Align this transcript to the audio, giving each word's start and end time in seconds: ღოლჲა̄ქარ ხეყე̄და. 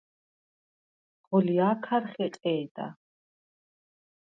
ღოლჲა̄ქარ 1.27 2.03
ხეყე̄და. 2.11 2.87